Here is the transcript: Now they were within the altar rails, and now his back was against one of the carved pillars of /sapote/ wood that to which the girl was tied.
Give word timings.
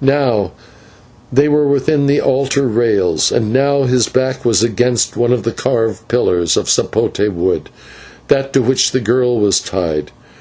Now 0.00 0.50
they 1.32 1.46
were 1.46 1.68
within 1.68 2.08
the 2.08 2.20
altar 2.20 2.66
rails, 2.66 3.30
and 3.30 3.52
now 3.52 3.84
his 3.84 4.08
back 4.08 4.44
was 4.44 4.64
against 4.64 5.16
one 5.16 5.32
of 5.32 5.44
the 5.44 5.52
carved 5.52 6.08
pillars 6.08 6.56
of 6.56 6.66
/sapote/ 6.66 7.32
wood 7.32 7.70
that 8.26 8.52
to 8.54 8.62
which 8.62 8.90
the 8.90 8.98
girl 8.98 9.38
was 9.38 9.60
tied. 9.60 10.10